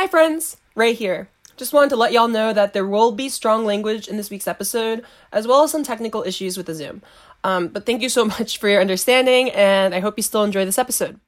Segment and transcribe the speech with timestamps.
[0.00, 0.56] Hi, friends.
[0.74, 1.28] Ray here.
[1.58, 4.48] Just wanted to let y'all know that there will be strong language in this week's
[4.48, 7.02] episode, as well as some technical issues with the Zoom.
[7.44, 10.64] Um, but thank you so much for your understanding, and I hope you still enjoy
[10.64, 11.20] this episode.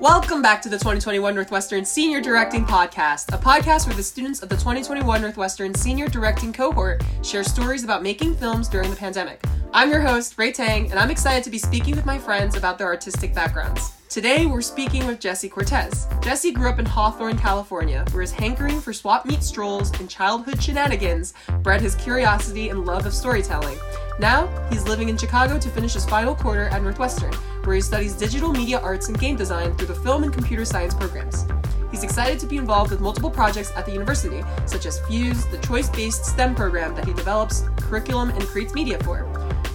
[0.00, 4.48] Welcome back to the 2021 Northwestern Senior Directing Podcast, a podcast where the students of
[4.48, 9.42] the 2021 Northwestern Senior Directing cohort share stories about making films during the pandemic.
[9.72, 12.78] I'm your host, Ray Tang, and I'm excited to be speaking with my friends about
[12.78, 13.97] their artistic backgrounds.
[14.08, 16.08] Today, we're speaking with Jesse Cortez.
[16.22, 20.62] Jesse grew up in Hawthorne, California, where his hankering for swap meet strolls and childhood
[20.62, 23.76] shenanigans bred his curiosity and love of storytelling.
[24.18, 27.34] Now, he's living in Chicago to finish his final quarter at Northwestern,
[27.64, 30.94] where he studies digital media arts and game design through the film and computer science
[30.94, 31.44] programs.
[31.90, 35.58] He's excited to be involved with multiple projects at the university, such as Fuse, the
[35.58, 39.26] choice based STEM program that he develops curriculum and creates media for.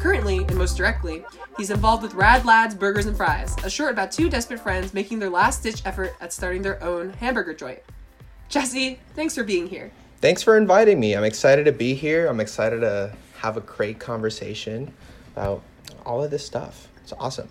[0.04, 1.24] Currently, and most directly,
[1.56, 5.20] he's involved with Rad Lads Burgers and Fries, a short about two desperate friends making
[5.20, 7.80] their last ditch effort at starting their own hamburger joint.
[8.50, 9.94] Jesse, thanks for being here.
[10.20, 11.16] Thanks for inviting me.
[11.16, 12.28] I'm excited to be here.
[12.28, 14.94] I'm excited to have a great conversation
[15.38, 15.64] about
[16.06, 16.90] all of this stuff.
[17.02, 17.48] It's awesome.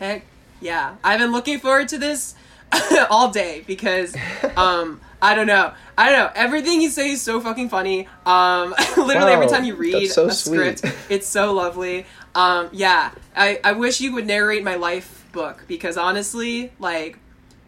[0.00, 0.24] Heck
[0.60, 0.96] yeah.
[1.04, 2.34] I've been looking forward to this
[3.10, 4.16] all day because
[4.56, 5.72] um I don't know.
[5.96, 6.32] I don't know.
[6.34, 8.08] Everything you say is so fucking funny.
[8.24, 10.78] Um literally every time you read so a sweet.
[10.78, 12.06] script, it's so lovely.
[12.34, 13.12] Um yeah.
[13.34, 17.18] I I wish you would narrate my life book because honestly, like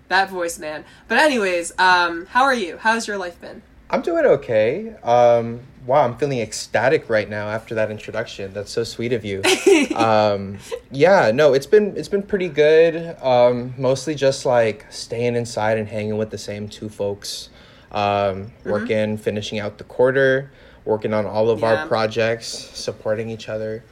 [0.09, 0.85] that voice man.
[1.09, 2.77] But anyways, um how are you?
[2.79, 3.63] How's your life been?
[3.91, 4.95] I'm doing okay.
[5.03, 8.53] Um, wow, I'm feeling ecstatic right now after that introduction.
[8.53, 9.43] That's so sweet of you.
[9.97, 10.59] um,
[10.91, 13.17] yeah, no, it's been it's been pretty good.
[13.23, 17.49] Um, mostly just like staying inside and hanging with the same two folks.
[17.91, 20.51] Um, working, finishing out the quarter,
[20.85, 21.69] working on all of Yeah.
[21.69, 23.83] our projects, supporting each other,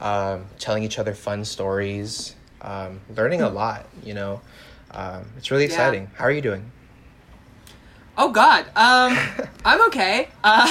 [0.00, 3.86] um, telling each other fun stories, um, learning a lot.
[4.02, 4.40] You know,
[4.90, 5.70] um, it's really Yeah.
[5.70, 6.10] exciting.
[6.14, 6.72] How are you doing?
[8.16, 9.18] Oh God, um,
[9.64, 10.28] I'm okay.
[10.42, 10.70] Uh,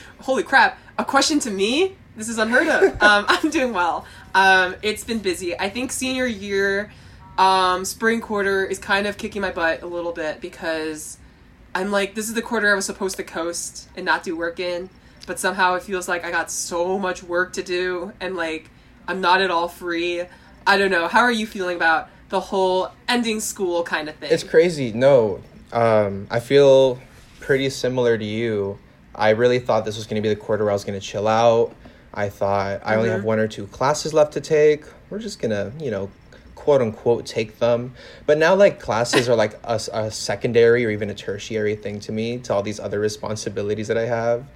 [0.20, 0.78] holy crap!
[0.98, 1.96] A question to me?
[2.16, 2.82] This is unheard of.
[3.02, 4.06] Um, I'm doing well.
[4.34, 5.58] Um, it's been busy.
[5.58, 6.92] I think senior year,
[7.38, 11.18] um, spring quarter is kind of kicking my butt a little bit because
[11.74, 14.58] I'm like, this is the quarter I was supposed to coast and not do work
[14.58, 14.90] in,
[15.26, 18.70] but somehow it feels like I got so much work to do and like
[19.06, 20.22] I'm not at all free.
[20.66, 21.08] I don't know.
[21.08, 24.30] How are you feeling about the whole ending school kind of thing?
[24.32, 24.92] It's crazy.
[24.92, 25.42] No,
[25.72, 26.98] um, I feel
[27.40, 28.78] pretty similar to you.
[29.14, 31.04] I really thought this was going to be the quarter where I was going to
[31.06, 31.74] chill out.
[32.12, 33.12] I thought I only Mhm.
[33.12, 34.84] have one or two classes left to take.
[35.10, 36.10] We're just going to, you know,
[36.64, 37.94] quote unquote take them.
[38.24, 42.38] But now, like, classes are like a secondary or even a tertiary thing to me,
[42.38, 44.46] to all these other responsibilities that I have.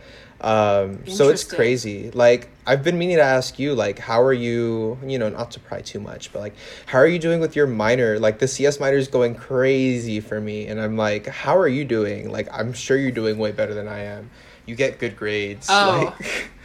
[0.41, 2.11] Um, so it's crazy.
[2.13, 5.61] Like, I've been meaning to ask you, like, how are you, you know, not to
[5.61, 6.55] pry too much, but like,
[6.87, 8.19] how are you doing with your minor?
[8.19, 10.67] Like, the CS minor is going crazy for me.
[10.67, 12.31] And I'm like, how are you doing?
[12.31, 14.31] Like, I'm sure you're doing way better than I am.
[14.65, 15.67] You get good grades.
[15.69, 16.15] Oh.
[16.19, 16.49] Like,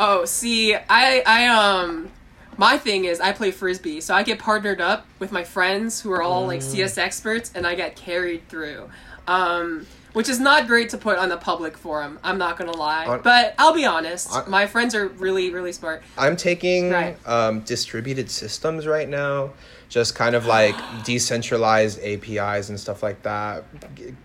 [0.00, 2.08] Oh, see, I I um
[2.58, 6.12] my thing is I play frisbee, so I get partnered up with my friends who
[6.12, 6.64] are all like Mm.
[6.70, 8.90] CS experts and I get carried through.
[9.26, 12.18] Um which is not great to put on the public forum.
[12.24, 13.04] I'm not going to lie.
[13.04, 14.32] On- but I'll be honest.
[14.32, 16.02] On- my friends are really really smart.
[16.16, 17.16] I'm taking Right.
[17.28, 19.50] um, distributed systems right now,
[19.88, 23.64] just kind of like decentralized APIs and stuff like that.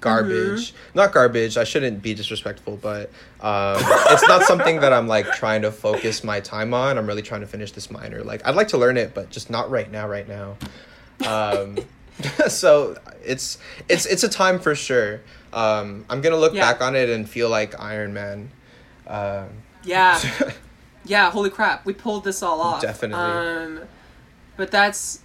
[0.02, 0.98] Garbage, Mm-hmm.
[0.98, 1.58] not garbage.
[1.58, 3.10] I shouldn't be disrespectful, but
[3.40, 3.78] um,
[4.12, 6.98] it's not something that I'm like trying to focus my time on.
[6.98, 8.24] I'm really trying to finish this minor.
[8.24, 10.08] Like I'd like to learn it, but just not right now.
[10.08, 10.58] Right now.
[11.26, 11.78] Um,
[12.48, 13.58] so it's
[13.88, 15.22] it's it's a time for sure.
[15.54, 16.72] Um, I'm gonna look Yeah.
[16.74, 18.50] back on it and feel like Iron Man.
[19.08, 19.48] Um,
[19.84, 20.20] Yeah.
[21.06, 21.86] yeah, holy crap.
[21.86, 22.82] We pulled this all off.
[22.82, 23.24] Definitely.
[23.24, 23.80] Um
[24.58, 25.20] but that's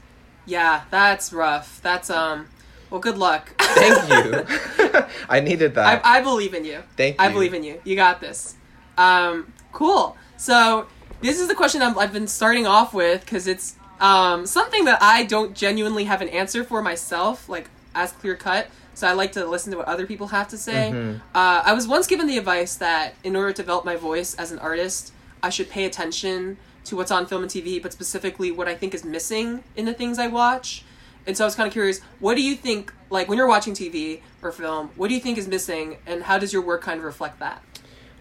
[0.48, 1.80] yeah, that's rough.
[1.82, 2.48] That's um
[2.90, 3.50] well, good luck.
[3.58, 5.04] Thank you.
[5.28, 6.00] I needed that.
[6.04, 6.82] I, I believe in you.
[6.96, 7.24] Thank you.
[7.26, 7.80] I believe in you.
[7.84, 8.56] You got this.
[8.96, 10.16] Um, cool.
[10.38, 10.86] So
[11.20, 15.02] this is the question I'm, I've been starting off with because it's um, something that
[15.02, 18.68] I don't genuinely have an answer for myself, like as clear cut.
[18.94, 20.90] So I like to listen to what other people have to say.
[20.92, 21.20] Mhm.
[21.34, 24.50] Uh, I was once given the advice that in order to develop my voice as
[24.50, 25.12] an artist,
[25.42, 26.56] I should pay attention
[26.88, 29.94] to what's on film and TV, but specifically what I think is missing in the
[29.94, 30.84] things I watch.
[31.26, 33.74] And so I was kind of curious, what do you think, like when you're watching
[33.74, 36.98] TV or film, what do you think is missing, and how does your work kind
[36.98, 37.62] of reflect that?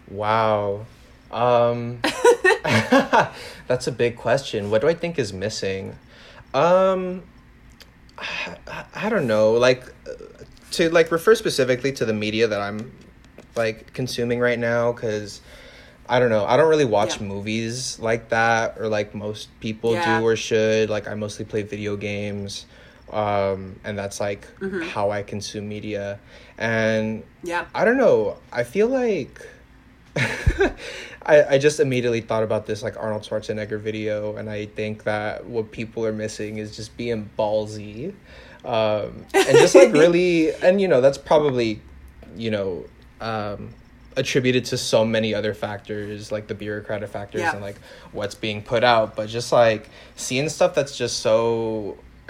[0.10, 0.86] wow.
[1.32, 2.00] Um,
[3.68, 4.72] that's a big question.
[4.72, 5.98] What do I think is missing?
[6.54, 7.24] Um,
[8.18, 9.54] I, I don't know.
[9.54, 9.84] Like
[10.72, 12.92] to like refer specifically to the media that I'm
[13.56, 15.42] like consuming right now, because
[16.10, 16.46] I don't know.
[16.46, 17.28] I don't really watch Yeah.
[17.28, 20.20] movies like that or like most people Yeah.
[20.20, 20.90] do or should.
[20.90, 22.66] Like I mostly play video games.
[23.12, 24.90] Um, and that's like Mm-hmm.
[24.90, 26.20] how I consume media.
[26.58, 27.66] And Yeah.
[27.76, 28.38] I don't know.
[28.52, 29.42] I feel like
[31.26, 35.46] I, I just immediately thought about this like Arnold Schwarzenegger video, and I think that
[35.46, 38.14] what people are missing is just being ballsy,
[38.66, 41.82] um, and just like really, and you know that's probably,
[42.36, 42.86] you know,
[43.22, 43.74] um,
[44.18, 47.54] attributed to so many other factors like the bureaucratic factors Yeah.
[47.54, 47.78] and like
[48.12, 51.98] what's being put out, but just like seeing stuff that's just so,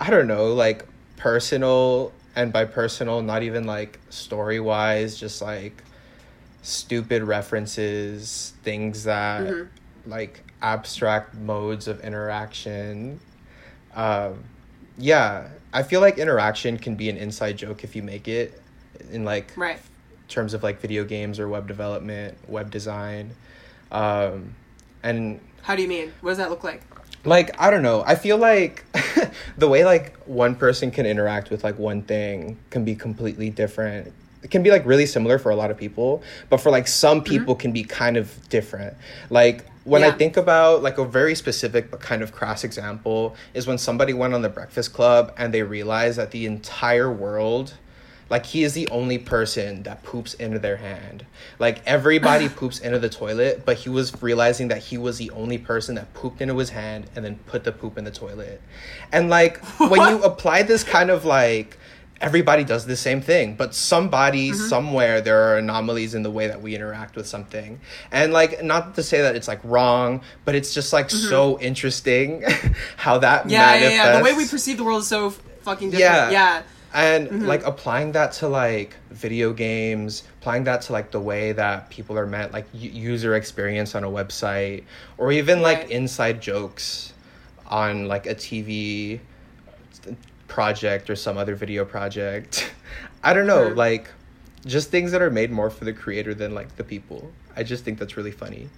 [0.00, 0.86] I don't know, like
[1.16, 5.82] personal, and by personal, not even like story wise, just like
[6.62, 10.10] stupid references, things that Mm-hmm.
[10.10, 13.20] like abstract modes of interaction.
[13.94, 14.44] Um,
[14.98, 18.60] yeah, I feel like interaction can be an inside joke if you make it
[19.12, 19.78] in like Right.
[20.28, 23.32] Terms of like video games or web development, web design.
[23.90, 24.54] Um,
[25.02, 26.12] and How do you mean?
[26.20, 26.82] What does that look like?
[27.26, 28.84] like i don't know i feel like
[29.58, 34.12] the way like one person can interact with like one thing can be completely different
[34.42, 37.22] it can be like really similar for a lot of people but for like some
[37.22, 38.96] people can be kind of different
[39.28, 43.66] like when i think about like a very specific but kind of crass example is
[43.66, 47.74] when somebody went on the breakfast club and they realized that the entire world
[48.28, 51.24] like he is the only person that poops into their hand.
[51.58, 55.58] Like everybody poops into the toilet, but he was realizing that he was the only
[55.58, 58.60] person that pooped into his hand and then put the poop in the toilet.
[59.12, 61.78] And like when you apply this kind of like
[62.20, 64.68] everybody does the same thing, but somebody mm-hmm.
[64.68, 67.80] somewhere there are anomalies in the way that we interact with something.
[68.10, 71.28] And like not to say that it's like wrong, but it's just like mm-hmm.
[71.28, 72.42] so interesting
[72.96, 74.18] how that Yeah, yeah, yeah.
[74.18, 76.10] The way we perceive the world is so fucking different.
[76.10, 76.62] yeah Yeah.
[76.96, 77.46] And Mm-hmm.
[77.46, 82.16] like applying that to like video games applying that to like the way that people
[82.18, 84.82] are meant like u- user experience on a website
[85.18, 85.90] or even like Right.
[85.90, 87.12] inside jokes
[87.66, 89.20] on like a tv
[90.48, 92.72] project or some other video project
[93.22, 93.74] i don't know Sure.
[93.74, 94.08] like
[94.64, 97.84] just things that are made more for the creator than like the people i just
[97.84, 98.68] think that's really funny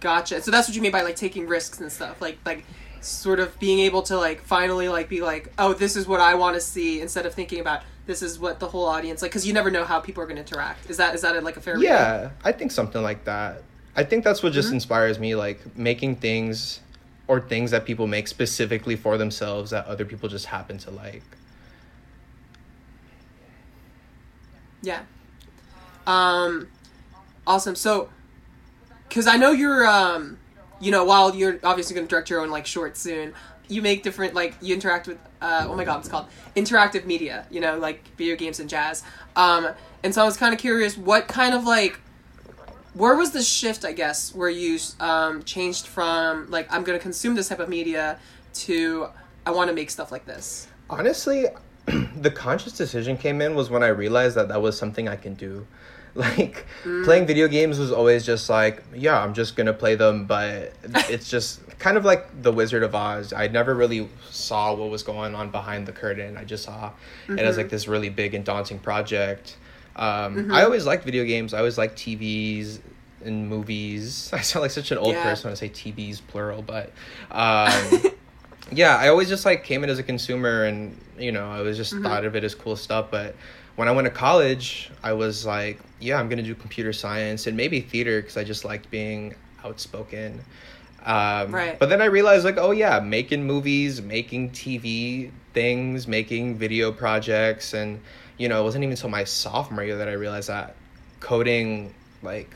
[0.00, 0.42] Gotcha.
[0.42, 2.20] So that's what you mean by like taking risks and stuff.
[2.20, 2.64] Like like
[3.04, 6.34] sort of being able to like finally like be like, "Oh, this is what I
[6.34, 9.46] want to see" instead of thinking about this is what the whole audience like cuz
[9.46, 10.90] you never know how people are going to interact.
[10.90, 11.90] Is that is that like a fair reading?
[11.90, 13.62] Yeah, I think something like that.
[13.96, 14.74] I think that's what just Mm-hmm.
[14.74, 16.80] inspires me, like making things
[17.28, 21.22] or things that people make specifically for themselves that other people just happen to like.
[24.82, 25.02] Yeah.
[26.06, 26.68] Um
[27.46, 27.74] awesome.
[27.76, 28.10] So
[29.10, 30.38] cuz I know you're um
[30.82, 33.32] you know, while you're obviously going to direct your own like short soon,
[33.68, 36.26] you make different like you interact with uh oh my god, it's called
[36.56, 39.04] interactive media, you know, like video games and jazz.
[39.36, 39.68] Um
[40.02, 42.00] and so I was kind of curious what kind of like
[42.94, 47.02] where was the shift, I guess, where you um changed from like I'm going to
[47.02, 48.18] consume this type of media
[48.54, 49.06] to
[49.46, 50.66] I want to make stuff like this.
[50.90, 51.46] Honestly,
[52.16, 55.34] the conscious decision came in was when I realized that that was something I can
[55.34, 55.66] do.
[56.14, 57.04] Like Mm.
[57.04, 60.72] playing video games was always just like, yeah, I'm just gonna play them, but
[61.08, 63.32] it's just kind of like the Wizard of Oz.
[63.32, 66.36] I never really saw what was going on behind the curtain.
[66.36, 66.90] I just saw
[67.28, 69.56] it as like this really big and daunting project.
[69.96, 71.54] Um, I always liked video games.
[71.54, 72.80] I always liked TVs
[73.24, 74.30] and movies.
[74.34, 75.22] I sound like such an old Yeah.
[75.22, 76.92] person when I say TVs plural, but
[77.30, 78.02] um,
[78.72, 81.76] yeah, I always just like came in as a consumer and you know, I was
[81.76, 83.06] just thought of it as cool stuff.
[83.10, 83.34] But
[83.76, 87.56] when I went to college, I was like, yeah, I'm gonna do computer science and
[87.56, 90.40] maybe theater because I just liked being outspoken.
[91.04, 91.78] Um, Right.
[91.78, 97.74] But then I realized, like, oh yeah, making movies, making TV things, making video projects,
[97.74, 98.00] and
[98.38, 100.74] you know, it wasn't even until my sophomore year that I realized that
[101.20, 102.50] coding, like,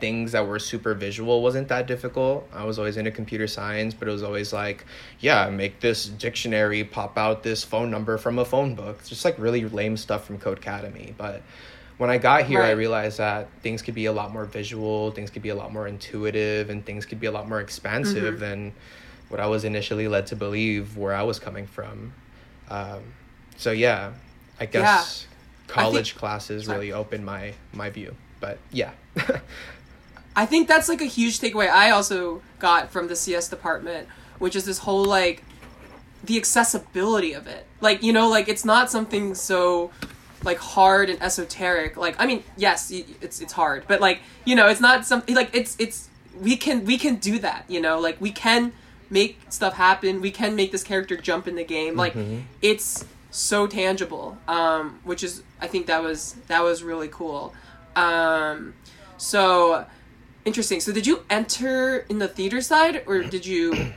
[0.00, 2.48] things that were super visual wasn't that difficult.
[2.52, 4.84] I was always into computer science, but it was always like,
[5.20, 8.96] yeah, make this dictionary pop out this phone number from a phone book.
[9.00, 11.14] It's just like really lame stuff from Codecademy.
[11.16, 11.42] But
[11.98, 15.28] when I got here, I realized that things could be a lot more visual, things
[15.30, 18.38] could be a lot more intuitive, and things could be a lot more expansive Mhm.
[18.40, 18.72] than
[19.28, 22.12] what I was initially led to believe where I was coming from.
[22.70, 23.02] Um,
[23.56, 24.12] so yeah,
[24.58, 25.26] I guess
[25.66, 26.78] college classes Sorry.
[26.78, 28.16] really opened my my view.
[28.40, 28.92] But yeah.
[30.36, 34.08] I think that's like a huge takeaway I also got from the CS department,
[34.38, 35.42] which is this whole like
[36.24, 37.66] the accessibility of it.
[37.80, 39.90] Like, you know, like it's not something so
[40.44, 41.96] like hard and esoteric.
[41.96, 45.50] Like, I mean, yes, it's it's hard, but like, you know, it's not something like
[45.52, 46.08] it's it's
[46.40, 47.98] we can we can do that, you know?
[47.98, 48.72] Like we can
[49.10, 50.20] make stuff happen.
[50.20, 51.96] We can make this character jump in the game.
[51.96, 52.14] Like
[52.62, 54.38] it's so tangible.
[54.46, 57.52] Um which is I think that was that was really cool.
[57.96, 58.74] Um
[59.18, 59.86] So
[60.44, 60.80] interesting.
[60.80, 63.92] So did you enter in the theater side or did you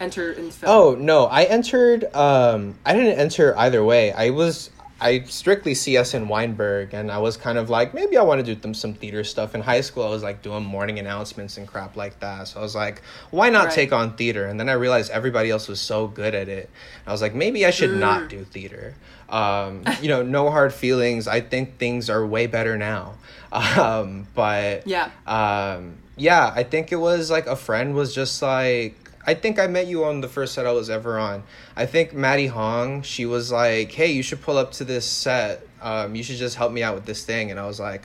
[0.00, 0.72] enter in film?
[0.72, 2.04] Oh no, I entered.
[2.14, 4.12] Um, I didn't enter either way.
[4.12, 8.22] I was I strictly CS in Weinberg, and I was kind of like maybe I
[8.22, 9.54] want to do them some theater stuff.
[9.54, 12.48] In high school, I was like doing morning announcements and crap like that.
[12.48, 13.74] So I was like, why not Right.
[13.74, 14.46] take on theater?
[14.46, 16.70] And then I realized everybody else was so good at it.
[17.06, 17.98] I was like, maybe I should Mm.
[17.98, 18.94] not do theater.
[19.28, 21.28] Um, you know, no hard feelings.
[21.28, 23.14] I think things are way better now.
[23.52, 25.10] Um, but Yeah.
[25.26, 28.94] um, yeah, I think it was like a friend was just like,
[29.26, 31.42] I think I met you on the first set I was ever on.
[31.74, 35.66] I think Maddie Hong, she was like, hey, you should pull up to this set.
[35.82, 37.50] Um, you should just help me out with this thing.
[37.50, 38.02] And I was like,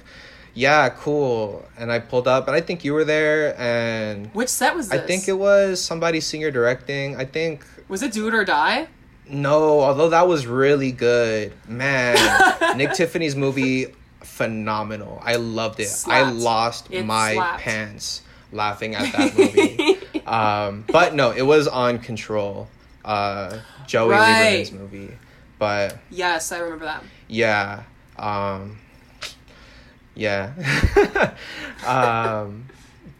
[0.53, 1.63] yeah, cool.
[1.77, 3.55] And I pulled up, and I think you were there.
[3.59, 4.99] And Which set was This?
[4.99, 7.15] I think it was somebody senior directing.
[7.15, 8.87] I think was it Do It or Die?
[9.29, 11.53] no, although that was really good.
[11.67, 12.17] Man,
[12.77, 13.87] Nick Tiffany's movie,
[14.21, 15.21] phenomenal.
[15.23, 15.89] I loved it.
[16.07, 17.61] I lost It my slapped.
[17.61, 19.97] pants laughing at that movie.
[20.31, 22.67] um, but no, it was on Control,
[23.05, 24.37] uh, Joey Right.
[24.65, 25.11] Lieberman's movie.
[25.59, 27.03] But Yes, I remember that.
[27.27, 27.83] yeah,
[28.17, 28.79] um,
[30.15, 30.53] yeah.
[31.85, 32.65] um,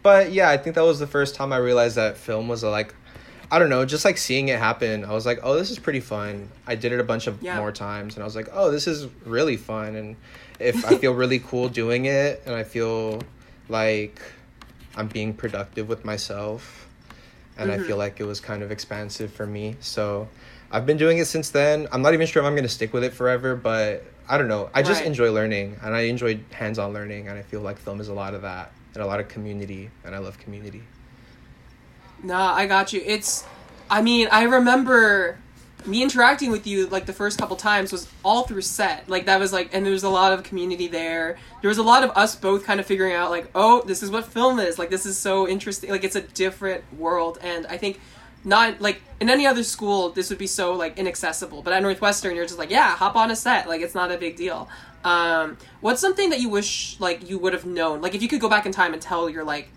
[0.02, 2.68] but yeah, I think that was the first time I realized that film was a,
[2.70, 2.94] like,
[3.50, 5.04] I don't know, just like seeing it happen.
[5.04, 6.48] I was like, oh, this is pretty fun.
[6.66, 7.58] I did it a bunch of Yeah.
[7.58, 9.94] more times, and I was like, oh, this is really fun.
[9.94, 10.16] And
[10.58, 13.20] if I feel really cool doing it, and I feel
[13.68, 14.20] like
[14.96, 16.88] I'm being productive with myself,
[17.62, 17.98] and I feel mm-hmm.
[17.98, 19.76] like it was kind of expansive for me.
[19.80, 20.28] So
[20.70, 21.88] I've been doing it since then.
[21.92, 24.48] I'm not even sure if I'm going to stick with it forever, but I don't
[24.48, 24.70] know.
[24.72, 25.06] I just Right.
[25.06, 28.34] enjoy learning, and I enjoy hands-on learning, and I feel like film is a lot
[28.34, 30.82] of that, and a lot of community, and I love community.
[32.22, 33.02] Nah, I got you.
[33.04, 33.44] It's,
[33.90, 35.38] I mean, I remember
[35.86, 39.08] me interacting with you like the first couple times was all through set.
[39.08, 41.38] Like that was like, and there was a lot of community there.
[41.60, 44.10] There was a lot of us both kind of figuring out like, oh, this is
[44.10, 44.78] what film is.
[44.78, 45.90] Like this is so interesting.
[45.90, 48.00] Like it's a different world, and I think
[48.44, 51.62] not like in any other school this would be so like inaccessible.
[51.62, 53.68] But at Northwestern, you're just like, yeah, hop on a set.
[53.68, 54.68] Like it's not a big deal.
[55.04, 58.00] Um, what's something that you wish like you would have known?
[58.00, 59.68] Like if you could go back in time and tell your like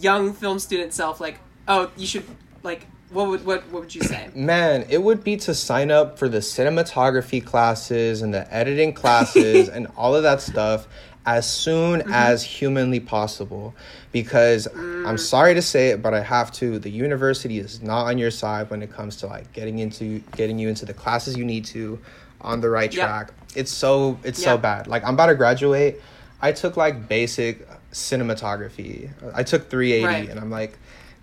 [0.00, 2.24] young film student self like oh you should
[2.62, 6.18] like what would what what would you say Man, it would be to sign up
[6.18, 10.88] for the cinematography classes and the editing classes and all of that stuff
[11.26, 12.12] as soon mm-hmm.
[12.12, 13.74] as humanly possible
[14.12, 15.18] because I'm mm.
[15.18, 18.70] sorry to say it but I have to the university is not on your side
[18.70, 21.98] when it comes to like getting into getting you into the classes you need to
[22.40, 23.06] on the right Yep.
[23.06, 23.32] track.
[23.54, 24.86] It's so it's so bad.
[24.86, 26.00] Like I'm about to graduate.
[26.40, 29.10] I took like basic cinematography.
[29.34, 30.28] I took 380 Right.
[30.30, 30.78] and I'm like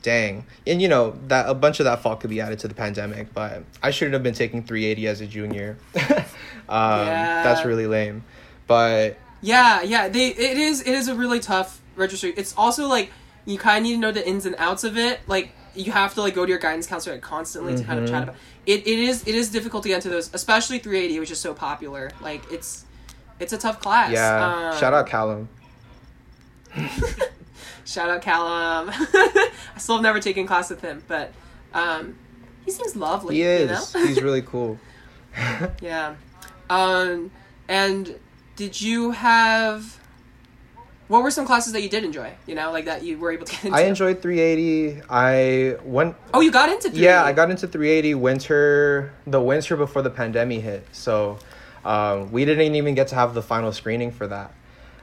[0.05, 0.45] dang.
[0.67, 3.33] And you know that a bunch of that fault could be added to the pandemic
[3.33, 5.77] but i shouldn't have been taking 380 as a junior.
[6.67, 7.43] Um, Yeah.
[7.43, 8.23] that's really lame.
[8.67, 12.33] But yeah yeah they it is it is a really tough registry.
[12.37, 13.11] It's also like
[13.45, 15.19] you kind of need to know the ins and outs of it.
[15.27, 18.23] Like you have to like go to your guidance counselor constantly to kind of chat
[18.23, 18.35] about
[18.65, 18.87] it.
[18.87, 22.09] It is it is difficult to get into those especially 380 which is so popular.
[22.21, 22.85] Like it's
[23.39, 24.11] it's a tough class.
[24.11, 24.71] Yeah.
[24.71, 25.49] Um, shout out callum
[27.85, 31.31] shout out callum i still have never taken class with him but
[31.73, 32.15] um
[32.65, 34.05] he seems lovely he you is know?
[34.05, 34.77] he's really cool
[35.81, 36.15] Yeah.
[36.69, 37.29] Um,
[37.67, 38.17] and
[38.55, 39.99] did you have
[41.07, 42.33] what were some classes that you did enjoy?
[42.47, 43.77] You know, like that you were able to get into.
[43.77, 46.89] i enjoyed 380 i went Oh, you got into.
[46.89, 46.95] 3D.
[46.97, 51.37] yeah i got into 380 winter the winter before the pandemic hit so
[51.83, 54.51] um, we didn't even get to have the final screening for that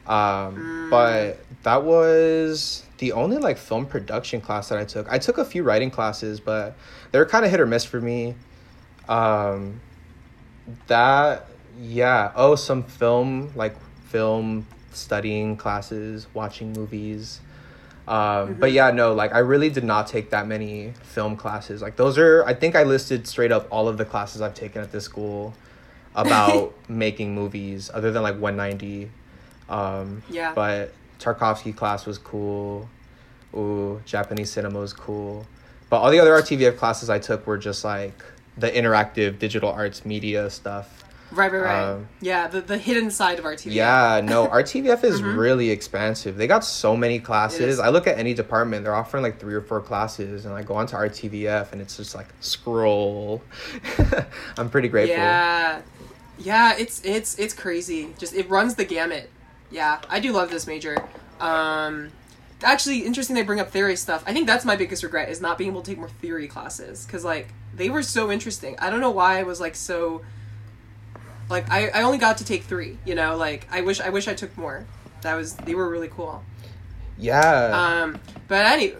[0.07, 5.09] um, but that was the only like film production class that i took.
[5.11, 6.77] I took a few writing classes but
[7.11, 8.35] they were kind of hit or miss for me.
[9.09, 9.81] Um,
[10.87, 11.47] that
[11.81, 12.33] yeah.
[12.35, 17.41] Oh some film like film studying classes watching movies.
[18.09, 21.81] Um, but yeah no like i really did not take that many film classes.
[21.81, 24.83] Like those are i think i listed straight up all of the classes i've taken
[24.83, 25.55] at this school
[26.17, 29.09] about making movies other than like 190
[29.73, 30.52] um, Yeah.
[30.55, 32.88] but tarkovsky class was cool
[33.55, 35.47] ooh japanese cinema was cool
[35.91, 38.25] but all the other rtvf classes i took were just like
[38.59, 40.99] the interactive digital arts media stuff
[41.35, 41.83] Right, right, right.
[41.93, 43.73] um, yeah, the the hidden side of RTVF.
[43.73, 46.37] Yeah, no, RTVF is really expansive.
[46.37, 47.25] They got so many Mm-hmm.
[47.25, 47.79] Classes.
[47.81, 50.75] I look at any department, they're offering like three or four classes, and I go
[50.75, 53.41] onto RTVF and it's just like scroll.
[54.59, 55.17] I'm pretty grateful.
[55.17, 55.81] Yeah.
[56.38, 58.14] Yeah, it's it's it's crazy.
[58.19, 59.31] Just it runs the gamut.
[59.73, 60.97] Yeah, I do love this major.
[61.41, 62.11] Um
[62.62, 64.23] actually interesting they bring up theory stuff.
[64.26, 67.05] I think that's my biggest regret is not being able to take more theory classes
[67.07, 68.76] cuz like they were so interesting.
[68.79, 70.23] I don't know why I was like so
[71.50, 74.29] like I I only got to take 3, you know, like I wish I wish
[74.29, 74.85] I took more.
[75.23, 76.43] That was they were really cool.
[77.19, 78.02] Yeah.
[78.02, 78.97] Um, but anyway,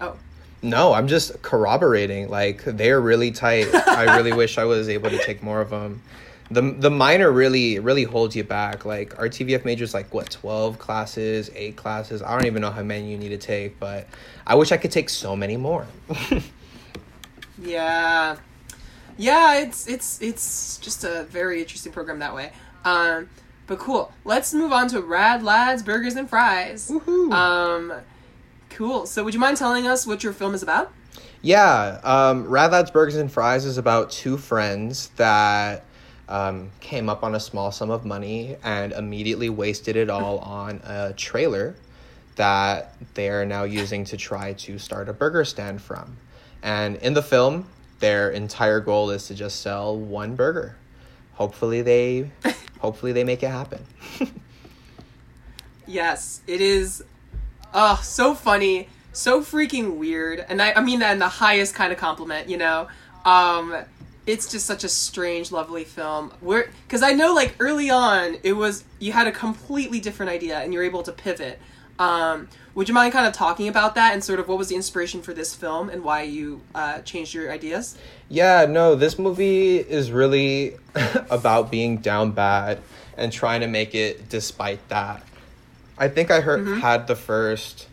[0.00, 0.16] oh,
[0.62, 2.28] No, I'm just corroborating.
[2.28, 3.74] Like they're really tight.
[3.74, 6.02] I really wish I was able to take more of them.
[6.50, 8.84] The the minor really really holds you back.
[8.84, 12.22] Like RTVF majors like what 12 classes, 8 classes.
[12.22, 14.06] I don't even know how many you need to take, but
[14.46, 15.86] I wish I could take so many more.
[17.62, 18.36] yeah,
[19.16, 19.58] yeah.
[19.60, 22.52] It's it's it's just a very interesting program that way.
[22.84, 23.28] Um,
[23.66, 24.12] but cool.
[24.24, 26.90] Let's move on to Rad Lads Burgers and Fries.
[26.90, 27.32] Woohoo.
[27.32, 27.92] Um,
[28.70, 29.06] cool.
[29.06, 30.92] So, would you mind telling us what your film is about?
[31.40, 35.84] Yeah, um, Rad Lads Burgers and Fries is about two friends that
[36.28, 40.80] um, came up on a small sum of money and immediately wasted it all on
[40.84, 41.74] a trailer
[42.36, 46.16] that they are now using to try to start a burger stand from.
[46.62, 47.66] And in the film,
[48.00, 50.76] their entire goal is to just sell one burger.
[51.34, 52.30] Hopefully they,
[52.80, 53.84] hopefully they make it happen.
[55.86, 57.04] Yes, it is.
[57.72, 61.92] Oh, so funny, so freaking weird, and I, I mean that in the highest kind
[61.92, 62.48] of compliment.
[62.48, 62.88] You know,
[63.24, 63.76] um,
[64.26, 66.32] it's just such a strange, lovely film.
[66.40, 70.58] Where, because I know, like early on, it was you had a completely different idea,
[70.58, 71.58] and you're able to pivot.
[71.98, 74.74] Um, would you mind kind of talking about that and sort of what was the
[74.74, 77.96] inspiration for this film and why you uh, changed your ideas?
[78.28, 80.76] Yeah, no, this movie is really
[81.30, 82.80] about being down bad
[83.16, 85.22] and trying to make it despite that.
[85.96, 87.86] I think I heard had the first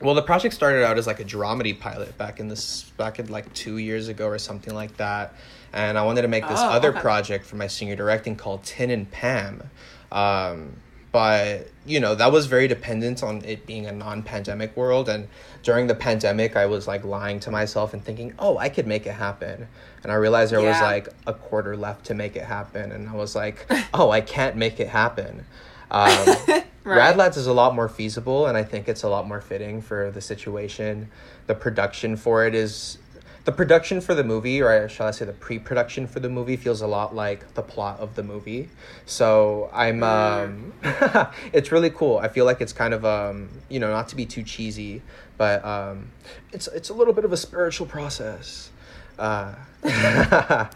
[0.00, 3.26] well, the project started out as like a dramedy pilot back in this back in
[3.28, 5.34] like 2 years ago or something like that.
[5.72, 7.00] And I wanted to make this Oh, other okay.
[7.00, 9.70] project for my senior directing called Tin and Pam.
[10.12, 10.76] Um
[11.12, 15.28] but you know that was very dependent on it being a non-pandemic world and
[15.62, 19.06] during the pandemic i was like lying to myself and thinking oh i could make
[19.06, 19.68] it happen
[20.02, 23.12] and i realized there was like a quarter left to make it happen and i
[23.14, 25.46] was like oh i can't make it happen
[25.92, 26.36] um,
[26.84, 26.98] Right.
[26.98, 29.80] Rad Lads is a lot more feasible, and I think it's a lot more fitting
[29.80, 31.10] for the situation.
[31.46, 32.98] The production for it is.
[33.44, 36.56] The production for the movie, or shall I say the pre production for the movie,
[36.56, 38.68] feels a lot like the plot of the movie.
[39.06, 40.02] So I'm.
[40.02, 40.74] Um,
[41.52, 42.18] it's really cool.
[42.18, 45.02] I feel like it's kind of, um, you know, not to be too cheesy,
[45.38, 46.10] but um,
[46.52, 48.70] it's, it's a little bit of a spiritual process.
[49.18, 49.54] Uh,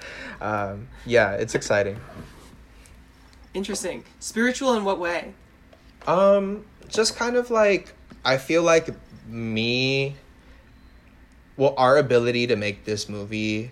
[0.40, 1.98] um, yeah, it's exciting.
[3.54, 4.04] Interesting.
[4.20, 5.34] Spiritual in what way?
[6.06, 8.88] Um, just kind of like I feel like
[9.26, 10.16] me
[11.56, 13.70] well, our ability to make this movie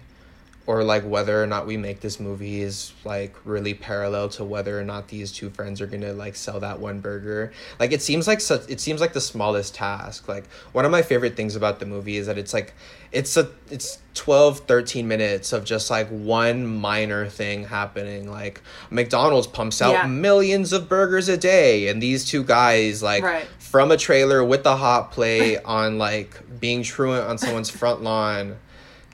[0.66, 4.79] or like whether or not we make this movie is like really parallel to whether
[4.81, 8.26] or not these two friends are gonna like sell that one burger like it seems
[8.26, 11.79] like such it seems like the smallest task like one of my favorite things about
[11.79, 12.74] the movie is that it's like
[13.12, 19.46] it's a it's 12 13 minutes of just like one minor thing happening like mcdonald's
[19.46, 20.07] pumps out Yeah.
[20.07, 23.46] millions of burgers a day and these two guys like Right.
[23.59, 28.57] from a trailer with the hot plate on like being truant on someone's front lawn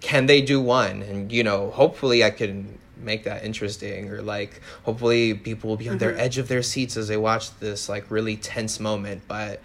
[0.03, 1.03] can they do one?
[1.03, 5.89] And you know hopefully i can make that interesting or like hopefully people will be
[5.89, 9.23] on their edge of their seats as they watch this like really tense moment.
[9.27, 9.61] But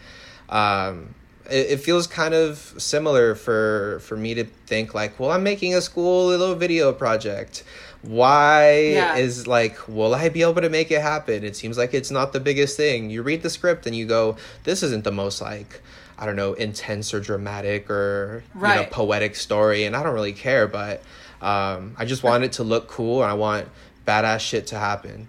[0.50, 1.14] um
[1.50, 5.76] it, it feels kind of similar for for me to think like well i'm making
[5.76, 7.64] a school little video project.
[8.02, 9.16] Why Yeah.
[9.18, 11.44] is like will i be able to make it happen?
[11.44, 13.10] It seems like it's not the biggest thing.
[13.10, 15.82] You read the script and you go this isn't the most like
[16.18, 20.34] i don't know intense or dramatic or you know poetic story and i don't really
[20.34, 21.02] care but
[21.42, 23.68] um i just want it to look cool and i want
[24.06, 25.28] badass shit to happen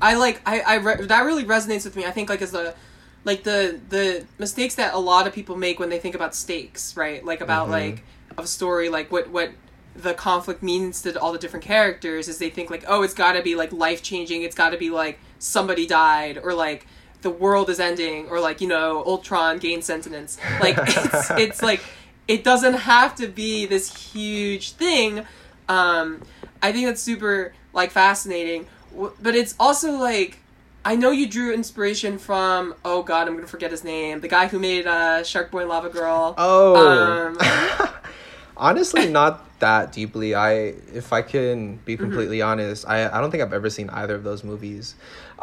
[0.00, 2.04] I like I I re- that really resonates with me.
[2.04, 2.74] I think like as a
[3.24, 6.96] like the the mistakes that a lot of people make when they think about stakes,
[6.96, 7.24] right?
[7.24, 8.02] Like about like
[8.36, 9.50] of a story, like what what
[9.94, 13.32] the conflict means to all the different characters is they think like oh it's got
[13.32, 16.86] to be like life changing, it's got to be like somebody died or like
[17.22, 20.38] the world is ending or like you know Ultron gained sentience.
[20.60, 21.80] Like it's it's like
[22.28, 25.24] it doesn't have to be this huge thing.
[25.68, 26.22] Um,
[26.62, 28.66] I think that's super like fascinating,
[29.20, 30.38] but it's also like
[30.84, 34.46] I know you drew inspiration from oh god I'm gonna forget his name the guy
[34.46, 36.34] who made uh, Shark Boy and Lava Girl.
[36.38, 37.88] oh Um,
[38.56, 40.50] honestly not that deeply i
[40.94, 44.22] if i can be completely honest i i don't think i've ever seen either of
[44.24, 44.94] those movies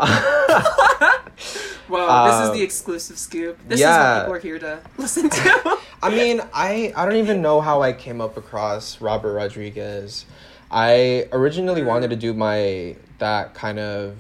[1.90, 3.58] well, this is the exclusive scoop.
[3.68, 3.90] This yeah.
[3.90, 5.78] is what people are here to listen to.
[6.02, 10.26] I mean, I I don't even know how I came up across Robert Rodriguez.
[10.72, 14.16] I originally wanted to do my that kind of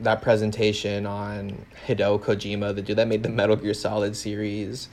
[0.00, 4.88] that presentation on Hideo Kojima, the dude that made the Metal Gear Solid series.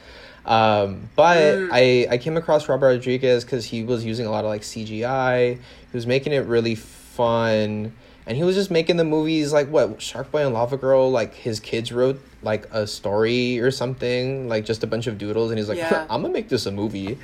[0.45, 1.69] Um, but Mm.
[1.71, 5.55] I I came across Robert Rodriguez because he was using a lot of like CGI.
[5.55, 7.93] He was making it really fun,
[8.27, 11.11] and he was just making the movies like what Shark Boy and Lava Girl.
[11.11, 15.51] Like his kids wrote like a story or something, like just a bunch of doodles,
[15.51, 16.05] and he's like, Yeah.
[16.09, 17.17] I'm gonna make this a movie.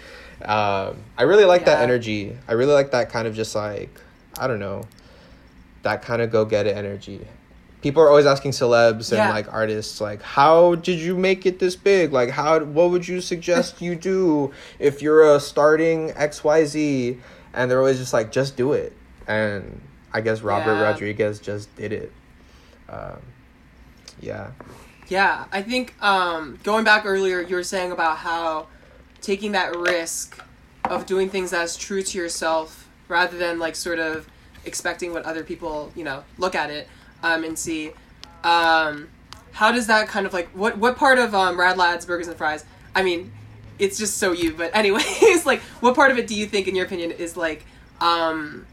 [0.44, 2.36] Um, I really like that energy.
[2.48, 4.00] I really like that kind of just like
[4.40, 4.84] I don't know,
[5.84, 7.28] that kind of go get it energy.
[7.82, 9.32] People are always asking celebs and Yeah.
[9.32, 13.22] like artists like how did you make it this big like how what would you
[13.22, 17.18] suggest you do if you're a starting xyz
[17.54, 18.94] and they're always just like just do it
[19.28, 19.82] and
[20.14, 20.82] i guess robert Yeah.
[20.84, 22.12] rodriguez just did it
[22.90, 23.22] um,
[24.20, 24.52] yeah
[25.08, 28.68] Yeah, I think um, going back earlier, you were saying about how
[29.22, 30.42] taking that risk
[30.86, 34.28] of doing things as true to yourself rather than like sort of
[34.64, 36.88] expecting what other people, you know, look at it
[37.24, 37.92] um, and see.
[38.46, 39.10] Um,
[39.52, 42.38] how does that kind of like what what part of um, Rad Lads Burgers and
[42.38, 42.64] Fries?
[42.96, 43.32] I mean,
[43.80, 44.54] it's just so you.
[44.54, 47.66] But anyways, like what part of it do you think, in your opinion, is like
[48.00, 48.66] um,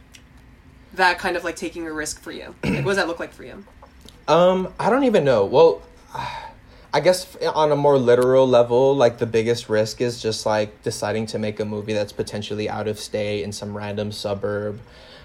[0.98, 2.54] that kind of like taking a risk for you?
[2.62, 3.64] Like, what does that look like for you?
[4.28, 5.44] Um, I don't even know.
[5.46, 5.82] Well,
[6.92, 11.26] I guess on a more literal level, like the biggest risk is just like deciding
[11.26, 14.80] to make a movie that's potentially out of state in some random suburb,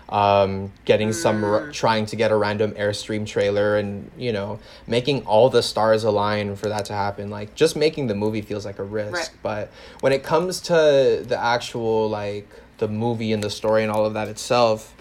[0.10, 5.26] um, getting some r- trying to get a random airstream trailer, and you know making
[5.26, 7.30] all the stars align for that to happen.
[7.30, 9.30] Like just making the movie feels like a risk, Right.
[9.42, 12.48] but when it comes to the actual like
[12.80, 14.94] the movie and the story and all of that itself.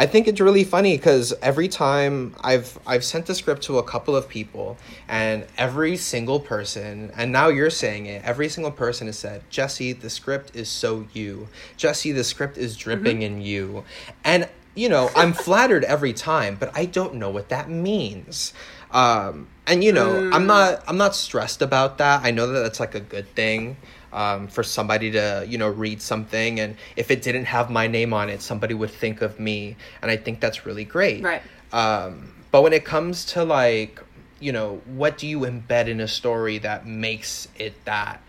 [0.00, 3.82] I think it's really funny because every time I've I've sent the script to a
[3.82, 9.08] couple of people, and every single person, and now you're saying it, every single person
[9.08, 11.48] has said, Jesse, the script is so you.
[11.76, 12.82] Jesse, the script is mm-hmm.
[12.82, 13.84] dripping in you,
[14.24, 18.54] and you know I'm flattered every time, but I don't know what that means.
[18.92, 22.22] Um, and you know I'm not I'm not stressed about that.
[22.24, 23.76] I know that that's like a good thing
[24.12, 26.58] um, for somebody to you know read something.
[26.58, 29.76] And if it didn't have my name on it somebody would think of me.
[30.02, 31.22] And i think that's really great.
[31.22, 31.42] Right.
[31.72, 34.02] um, but when it comes to like
[34.40, 38.20] you know what do you embed in a story that makes it that?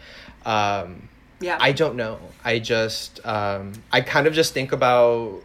[0.46, 1.58] Um, Yeah.
[1.60, 2.20] i don't know.
[2.44, 5.42] I just um, i kind of just think about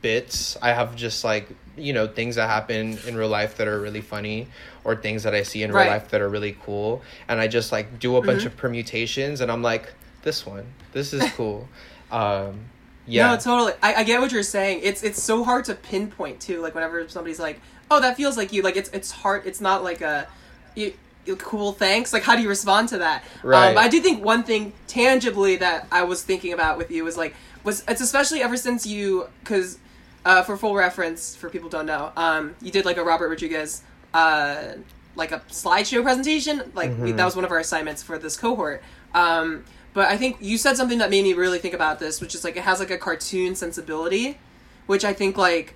[0.00, 0.56] bits.
[0.62, 4.00] I have just like you know things that happen in real life that are really
[4.00, 4.46] funny
[4.84, 5.88] or things that i see in real Right.
[5.90, 9.50] life that are really cool and i just like do a bunch of permutations and
[9.50, 11.68] i'm like this one this is cool
[12.12, 12.60] um
[13.06, 13.72] yeah No, totally.
[13.82, 14.80] I, I get what you're saying.
[14.82, 16.62] It's it's so hard to pinpoint too.
[16.62, 17.60] Like whenever somebody's like,
[17.90, 19.42] "Oh, that feels like you." Like it's it's hard.
[19.44, 20.26] It's not like a,
[20.74, 20.94] you,
[21.26, 21.72] you- cool.
[21.72, 22.14] Thanks.
[22.14, 23.22] Like how do you respond to that?
[23.42, 23.72] Right.
[23.72, 27.18] Um, I do think one thing tangibly that I was thinking about with you was
[27.18, 29.78] like was it's especially ever since you because
[30.24, 33.28] uh, for full reference for people who don't know, um, you did like a Robert
[33.28, 33.82] Rodriguez
[34.14, 34.74] uh,
[35.16, 36.72] like a slideshow presentation.
[36.74, 38.82] Like we, that was one of our assignments for this cohort.
[39.12, 42.34] Um, but I think you said something that made me really think about this, which
[42.34, 44.38] is like it has like a cartoon sensibility,
[44.86, 45.74] which I think like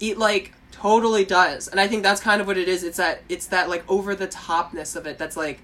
[0.00, 2.82] it like totally does, and I think that's kind of what it is.
[2.82, 5.60] It's that it's that like over the topness of it that's like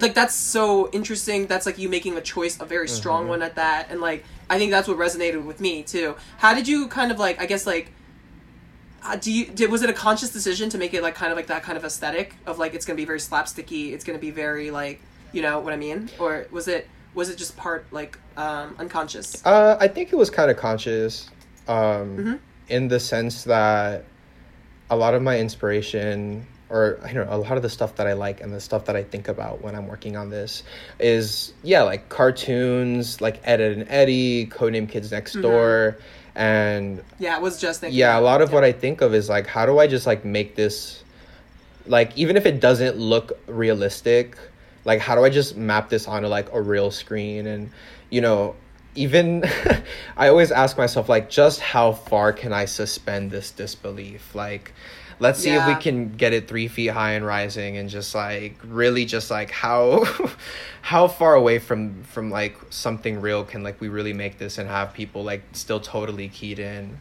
[0.00, 3.56] like that's so interesting that's like you making a choice a very strong one at
[3.56, 6.14] that and like i think that's what resonated with me too.
[6.38, 7.86] How did you kind of like i guess like
[9.04, 11.36] uh, do you did was it a conscious decision to make it like kind of
[11.36, 14.30] like that kind of aesthetic of like it's gonna be very slapsticky it's gonna be
[14.30, 15.00] very like
[15.32, 16.10] you know what i mean?
[16.18, 19.44] Or was it was it just part like um unconscious?
[19.44, 21.28] Uh, I think it was kind of conscious,
[21.68, 22.34] um, Mm-hmm.
[22.68, 24.04] in the sense that
[24.90, 28.06] a lot of my inspiration, or I don't know, a lot of the stuff that
[28.06, 30.62] I like and the stuff that I think about when I'm working on this,
[30.98, 35.42] is yeah, like cartoons, like Ed, Edd n Eddy, Codename Kids Next Mm-hmm.
[35.42, 35.98] Door,
[36.34, 38.54] and yeah i was just thinking yeah, a lot of Yeah.
[38.54, 41.04] what I think of is like, how do I just like make this,
[41.86, 44.36] like, even if it doesn't look realistic,
[44.84, 47.46] like, how do I just map this onto like a real screen?
[47.46, 47.70] And,
[48.10, 48.56] you know,
[48.94, 49.44] even
[50.16, 54.34] I always ask myself, like, just how far can I suspend this disbelief?
[54.34, 54.72] Like,
[55.22, 58.56] let's see if we can get it three feet high and rising and just like
[58.64, 60.04] really just like how
[60.82, 64.68] how far away from from like something real can like we really make this and
[64.68, 66.98] have people like still totally keyed in.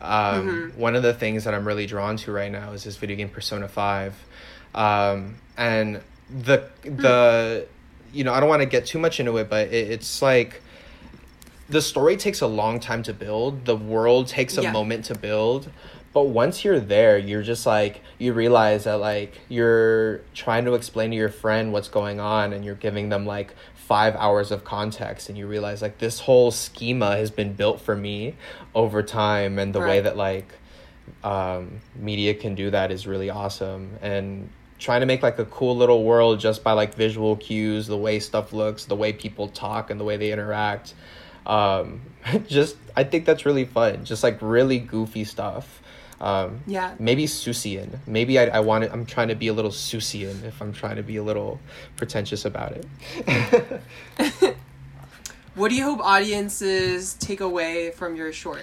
[0.00, 3.16] Um, one of the things that i'm really drawn to right now is this video
[3.16, 4.14] game persona 5
[4.74, 6.00] um, and
[6.46, 7.66] the the
[8.10, 10.62] you know i don't want to get too much into it but it, it's like
[11.68, 13.64] the story takes a long time to build.
[13.64, 14.72] The world takes a Yeah.
[14.72, 15.70] moment to build
[16.12, 21.10] but once you're there you're just like you realize that like you're trying to explain
[21.10, 25.28] to your friend what's going on and you're giving them like five hours of context
[25.28, 28.36] and you realize like this whole schema has been built for me
[28.72, 30.46] over time and the way that like
[31.24, 33.98] um, media can do that is really awesome.
[34.00, 37.96] And trying to make like a cool little world just by like visual cues the
[37.96, 40.94] way stuff looks the way people talk and the way they interact
[41.46, 42.00] um,
[42.46, 44.04] just i think that's really fun.
[44.04, 45.82] Just like really goofy stuff
[46.20, 46.94] Um, Yeah.
[46.98, 47.98] Maybe Seussian.
[48.06, 50.96] Maybe I, I want it, I'm trying to be a little Seussian if I'm trying
[50.96, 51.58] to be a little
[51.96, 54.56] pretentious about it.
[55.56, 58.62] What do you hope audiences take away from your short?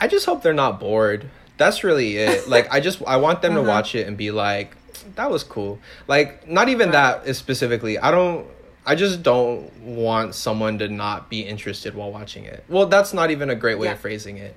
[0.00, 1.28] I just hope they're not bored.
[1.58, 2.48] That's really it.
[2.54, 3.62] Like I just I want them Uh-huh.
[3.62, 4.74] to watch it and be like,
[5.16, 5.78] that was cool.
[6.08, 7.22] Like not even Right.
[7.22, 7.98] that is specifically.
[7.98, 8.46] I don't.
[8.86, 12.64] I just don't want someone to not be interested while watching it.
[12.68, 13.92] Well, that's not even a great way Yeah.
[13.92, 14.56] of phrasing it.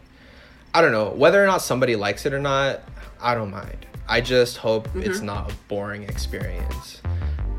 [0.75, 2.81] I don't know whether or not somebody likes it or not.
[3.21, 3.85] I don't mind.
[4.09, 5.25] I just hope it's Mm-hmm.
[5.25, 7.01] not a boring experience.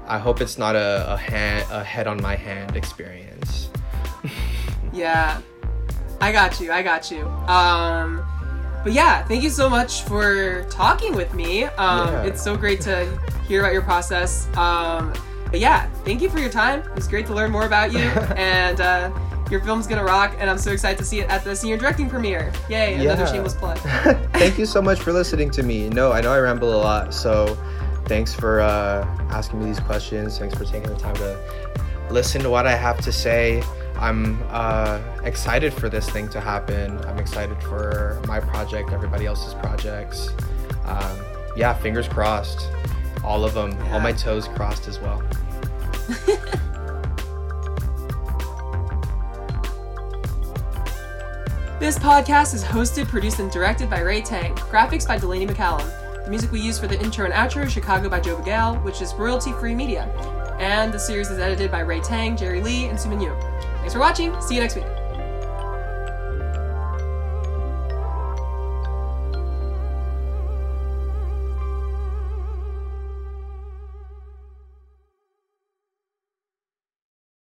[0.07, 3.71] I hope it's not a a, hand, a head on my hand experience.
[4.93, 5.41] Yeah.
[6.23, 6.73] I got you.
[6.73, 7.27] I got you.
[7.49, 8.23] Um
[8.85, 11.65] but yeah, thank you so much for talking with me.
[11.65, 12.23] Um Yeah.
[12.29, 12.95] it's so great to
[13.49, 14.47] hear about your process.
[14.57, 15.13] Um
[15.51, 16.81] but yeah, thank you for your time.
[16.81, 18.01] It was great to learn more about you
[18.37, 19.11] and uh
[19.51, 22.09] your film's gonna rock, and I'm so excited to see it at the senior directing
[22.11, 22.53] premiere.
[22.69, 22.95] Yay!
[22.95, 23.33] Another Yeah.
[23.33, 23.79] shameless plug.
[24.33, 25.89] Thank you so much for listening to me.
[25.89, 27.57] No, I know I ramble a lot, so
[28.07, 30.39] thanks for uh, asking me these questions.
[30.39, 31.39] Thanks for taking the time to
[32.11, 33.63] listen to what I have to say.
[33.99, 36.99] I'm uh, excited for this thing to happen.
[37.07, 40.29] I'm excited for my project, everybody else's projects.
[40.85, 41.19] Um,
[41.57, 42.69] yeah, fingers crossed.
[43.25, 43.77] All of them.
[43.93, 45.23] All my toes crossed as well.
[51.87, 54.57] This podcast is hosted, produced, and directed by Ray Tang.
[54.57, 56.25] Graphics by Delaney McCallum.
[56.25, 59.01] The music we use for the intro and outro is Chicago by Joe Bagal, which
[59.01, 60.07] is royalty-free media.
[60.59, 63.33] And the series is edited by Ray Tang, Jerry Lee, and Suman Yu.
[63.79, 64.35] Thanks for watching.
[64.41, 64.96] See you next week.